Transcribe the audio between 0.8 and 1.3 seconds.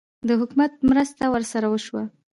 مرسته